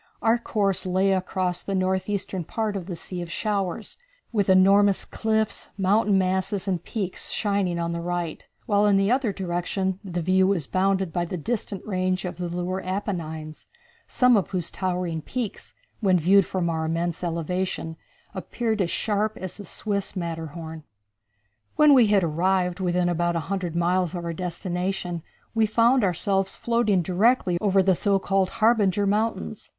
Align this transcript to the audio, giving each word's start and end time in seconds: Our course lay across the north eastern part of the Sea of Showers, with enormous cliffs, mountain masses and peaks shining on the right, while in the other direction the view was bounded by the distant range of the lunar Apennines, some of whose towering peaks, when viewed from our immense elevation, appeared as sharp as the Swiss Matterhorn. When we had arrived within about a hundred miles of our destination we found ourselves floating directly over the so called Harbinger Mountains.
Our 0.23 0.39
course 0.39 0.87
lay 0.87 1.11
across 1.13 1.61
the 1.61 1.75
north 1.75 2.09
eastern 2.09 2.43
part 2.43 2.75
of 2.75 2.87
the 2.87 2.95
Sea 2.95 3.21
of 3.21 3.31
Showers, 3.31 3.97
with 4.33 4.49
enormous 4.49 5.05
cliffs, 5.05 5.69
mountain 5.77 6.17
masses 6.17 6.67
and 6.67 6.83
peaks 6.83 7.29
shining 7.29 7.77
on 7.77 7.91
the 7.91 8.01
right, 8.01 8.49
while 8.65 8.87
in 8.87 8.97
the 8.97 9.11
other 9.11 9.31
direction 9.31 9.99
the 10.03 10.23
view 10.23 10.47
was 10.47 10.65
bounded 10.65 11.13
by 11.13 11.25
the 11.25 11.37
distant 11.37 11.85
range 11.85 12.25
of 12.25 12.39
the 12.39 12.47
lunar 12.49 12.81
Apennines, 12.81 13.67
some 14.07 14.35
of 14.35 14.49
whose 14.49 14.71
towering 14.71 15.21
peaks, 15.21 15.75
when 15.99 16.17
viewed 16.17 16.47
from 16.47 16.67
our 16.67 16.85
immense 16.85 17.23
elevation, 17.23 17.95
appeared 18.33 18.81
as 18.81 18.89
sharp 18.89 19.37
as 19.37 19.57
the 19.57 19.65
Swiss 19.65 20.15
Matterhorn. 20.15 20.83
When 21.75 21.93
we 21.93 22.07
had 22.07 22.23
arrived 22.23 22.79
within 22.79 23.07
about 23.07 23.35
a 23.35 23.39
hundred 23.51 23.75
miles 23.75 24.15
of 24.15 24.25
our 24.25 24.33
destination 24.33 25.21
we 25.53 25.67
found 25.67 26.03
ourselves 26.03 26.57
floating 26.57 27.03
directly 27.03 27.59
over 27.61 27.83
the 27.83 27.93
so 27.93 28.17
called 28.17 28.49
Harbinger 28.49 29.05
Mountains. 29.05 29.69